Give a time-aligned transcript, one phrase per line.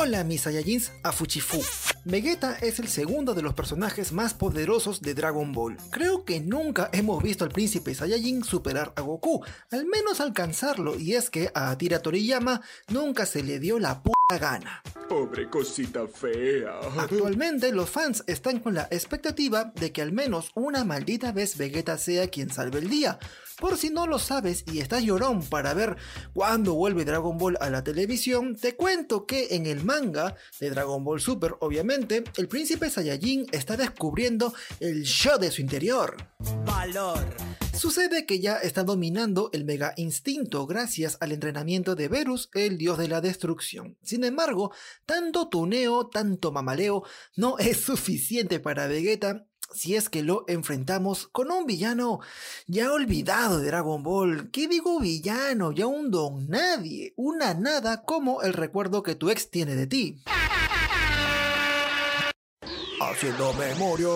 [0.00, 1.60] Hola mis Saiyajins a Fuchifu.
[2.04, 5.76] Vegeta es el segundo de los personajes más poderosos de Dragon Ball.
[5.90, 11.14] Creo que nunca hemos visto al príncipe Saiyajin superar a Goku, al menos alcanzarlo, y
[11.14, 14.82] es que a Akira Toriyama nunca se le dio la puta gana.
[15.08, 16.80] Pobre cosita fea.
[16.98, 21.96] Actualmente los fans están con la expectativa de que al menos una maldita vez Vegeta
[21.96, 23.18] sea quien salve el día.
[23.58, 25.96] Por si no lo sabes y estás llorón para ver
[26.34, 31.02] cuándo vuelve Dragon Ball a la televisión, te cuento que en el manga de Dragon
[31.02, 36.16] Ball Super, obviamente, el príncipe Saiyajin está descubriendo el show de su interior.
[36.64, 37.24] Valor.
[37.78, 42.98] Sucede que ya está dominando el Mega Instinto gracias al entrenamiento de Verus, el dios
[42.98, 43.96] de la destrucción.
[44.02, 44.72] Sin embargo,
[45.06, 47.04] tanto tuneo, tanto mamaleo,
[47.36, 52.18] no es suficiente para Vegeta si es que lo enfrentamos con un villano
[52.66, 54.50] ya olvidado de Dragon Ball.
[54.50, 55.70] ¿Qué digo villano?
[55.70, 60.22] Ya un don nadie, una nada como el recuerdo que tu ex tiene de ti.
[63.00, 64.08] Haciendo memoria.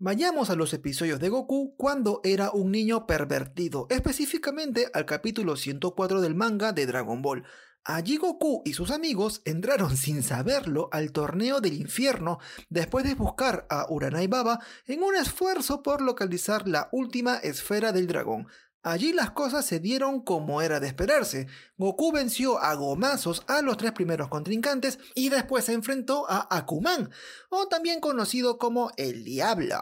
[0.00, 6.20] Vayamos a los episodios de Goku cuando era un niño pervertido, específicamente al capítulo 104
[6.20, 7.44] del manga de Dragon Ball.
[7.84, 12.38] Allí Goku y sus amigos entraron sin saberlo al torneo del infierno
[12.68, 18.08] después de buscar a Uranai Baba en un esfuerzo por localizar la última esfera del
[18.08, 18.48] dragón.
[18.82, 21.46] Allí las cosas se dieron como era de esperarse.
[21.76, 27.10] Goku venció a gomazos a los tres primeros contrincantes y después se enfrentó a Akuman,
[27.50, 29.80] o también conocido como el Diablo.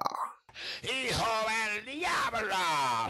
[0.83, 2.57] ¡Hijo del diablo!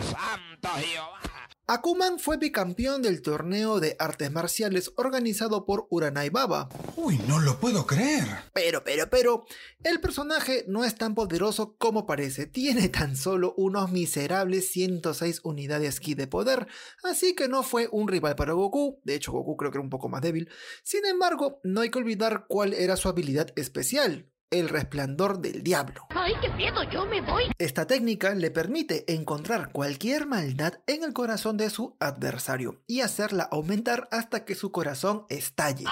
[0.00, 1.48] ¡Santo Jehová!
[1.70, 6.70] Akuman fue bicampeón del torneo de artes marciales organizado por Uranai Baba.
[6.96, 8.24] Uy, no lo puedo creer.
[8.54, 9.44] Pero, pero, pero,
[9.84, 12.46] el personaje no es tan poderoso como parece.
[12.46, 16.68] Tiene tan solo unos miserables 106 unidades ki de poder,
[17.04, 19.02] así que no fue un rival para Goku.
[19.04, 20.48] De hecho, Goku creo que era un poco más débil.
[20.82, 24.26] Sin embargo, no hay que olvidar cuál era su habilidad especial.
[24.50, 26.06] El resplandor del diablo.
[26.08, 26.82] ¡Ay, qué miedo!
[26.90, 27.44] ¡Yo me voy!
[27.58, 33.42] Esta técnica le permite encontrar cualquier maldad en el corazón de su adversario y hacerla
[33.42, 35.84] aumentar hasta que su corazón estalle.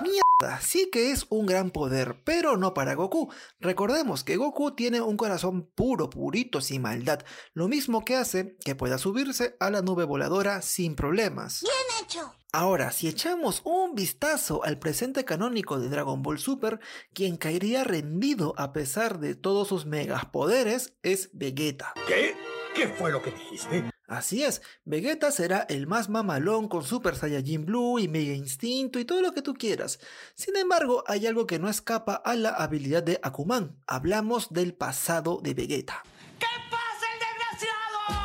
[0.00, 0.25] Mierda,
[0.60, 3.32] sí que es un gran poder, pero no para Goku.
[3.60, 7.20] Recordemos que Goku tiene un corazón puro, purito, sin maldad,
[7.54, 11.62] lo mismo que hace que pueda subirse a la nube voladora sin problemas.
[11.62, 12.34] ¡Bien hecho!
[12.52, 16.80] Ahora, si echamos un vistazo al presente canónico de Dragon Ball Super,
[17.12, 21.92] quien caería rendido a pesar de todos sus megapoderes es Vegeta.
[22.06, 22.34] ¿Qué?
[22.74, 23.90] ¿Qué fue lo que dijiste?
[24.06, 29.04] Así es, Vegeta será el más mamalón con Super Saiyajin Blue y Mega Instinto y
[29.04, 29.98] todo lo que tú quieras.
[30.36, 33.76] Sin embargo, hay algo que no escapa a la habilidad de Akuman.
[33.86, 36.04] Hablamos del pasado de Vegeta.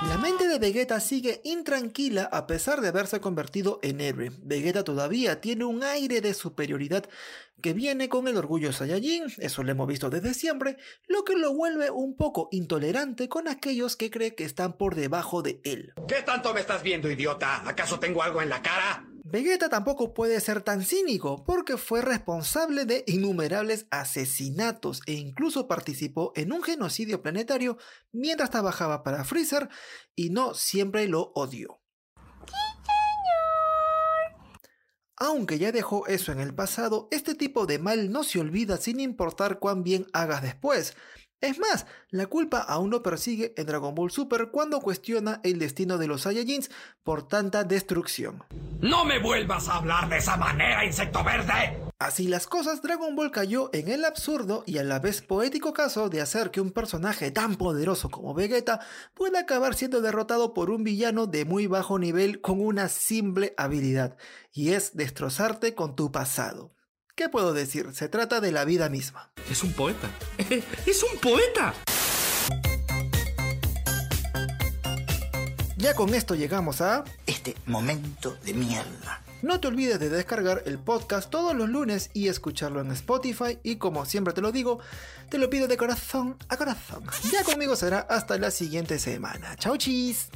[0.08, 4.32] La mente de Vegeta sigue intranquila a pesar de haberse convertido en héroe.
[4.44, 7.06] Vegeta todavía tiene un aire de superioridad
[7.62, 10.78] que viene con el orgullo Saiyajin, eso lo hemos visto desde siempre,
[11.08, 15.42] lo que lo vuelve un poco intolerante con aquellos que cree que están por debajo
[15.42, 15.94] de él.
[16.08, 17.68] ¿Qué tanto me estás viendo, idiota?
[17.68, 19.11] ¿Acaso tengo algo en la cara?
[19.32, 26.34] Vegeta tampoco puede ser tan cínico porque fue responsable de innumerables asesinatos e incluso participó
[26.36, 27.78] en un genocidio planetario
[28.12, 29.70] mientras trabajaba para Freezer
[30.18, 31.80] y no siempre lo odió.
[35.16, 39.00] Aunque ya dejó eso en el pasado, este tipo de mal no se olvida sin
[39.00, 40.98] importar cuán bien hagas después.
[41.42, 45.98] Es más, la culpa aún lo persigue en Dragon Ball Super cuando cuestiona el destino
[45.98, 46.70] de los Saiyajins
[47.04, 48.44] por tanta destrucción.
[48.80, 51.82] ¡No me vuelvas a hablar de esa manera, insecto verde!
[51.98, 56.10] Así las cosas, Dragon Ball cayó en el absurdo y a la vez poético caso
[56.10, 58.80] de hacer que un personaje tan poderoso como Vegeta
[59.16, 64.16] pueda acabar siendo derrotado por un villano de muy bajo nivel con una simple habilidad,
[64.52, 66.72] y es destrozarte con tu pasado.
[67.22, 67.94] ¿Qué puedo decir?
[67.94, 69.30] Se trata de la vida misma.
[69.48, 70.10] Es un poeta.
[70.88, 71.72] ¡Es un poeta!
[75.78, 77.04] Ya con esto llegamos a...
[77.28, 79.22] Este momento de mierda.
[79.44, 83.76] No te olvides de descargar el podcast todos los lunes y escucharlo en Spotify y
[83.76, 84.80] como siempre te lo digo,
[85.30, 87.04] te lo pido de corazón a corazón.
[87.32, 89.56] Ya conmigo será hasta la siguiente semana.
[89.58, 90.30] Chau chis.